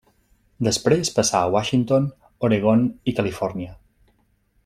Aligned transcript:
Després 0.67 1.11
passà 1.17 1.41
a 1.47 1.51
Washington, 1.57 2.09
Oregon 2.49 2.89
i 3.13 3.17
Califòrnia. 3.21 3.77